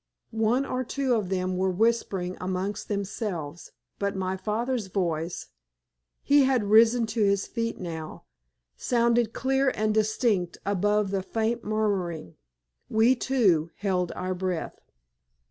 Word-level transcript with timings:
One 0.31 0.65
or 0.65 0.83
two 0.83 1.13
of 1.13 1.29
them 1.29 1.57
were 1.57 1.69
whispering 1.69 2.35
amongst 2.41 2.87
themselves, 2.87 3.71
but 3.99 4.15
my 4.15 4.35
father's 4.35 4.87
voice 4.87 5.49
he 6.23 6.41
had 6.45 6.63
risen 6.71 7.05
to 7.05 7.21
his 7.23 7.45
feet 7.45 7.77
now 7.79 8.23
sounded 8.75 9.31
clear 9.31 9.69
and 9.75 9.93
distinct 9.93 10.57
above 10.65 11.11
the 11.11 11.21
faint 11.21 11.63
murmuring 11.63 12.35
we 12.89 13.15
too, 13.15 13.69
held 13.75 14.11
our 14.13 14.33
breath. 14.33 14.79